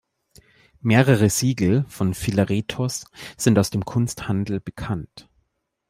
Mehrere 0.79 1.29
Siegel 1.29 1.85
von 1.87 2.15
Philaretos 2.15 3.05
sind 3.37 3.59
aus 3.59 3.69
dem 3.69 3.85
Kunsthandel 3.85 4.59
bekannt. 4.59 5.29